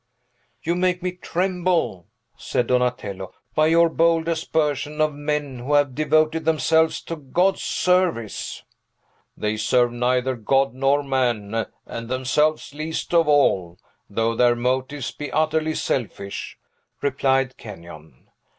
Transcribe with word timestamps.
"You 0.63 0.73
make 0.73 1.03
me 1.03 1.11
tremble," 1.11 2.07
said 2.35 2.65
Donatello, 2.65 3.33
"by 3.53 3.67
your 3.67 3.87
bold 3.87 4.27
aspersion 4.27 4.99
of 4.99 5.13
men 5.13 5.59
who 5.59 5.75
have 5.75 5.93
devoted 5.93 6.43
themselves 6.43 7.01
to 7.03 7.15
God's 7.15 7.61
service!" 7.61 8.63
"They 9.37 9.57
serve 9.57 9.91
neither 9.91 10.35
God 10.35 10.73
nor 10.73 11.03
man, 11.03 11.67
and 11.85 12.09
themselves 12.09 12.73
least 12.73 13.13
of 13.13 13.27
all, 13.27 13.77
though 14.09 14.33
their 14.35 14.55
motives 14.55 15.11
be 15.11 15.31
utterly 15.31 15.75
selfish," 15.75 16.57
replied 17.03 17.55
Kenyon. 17.57 18.27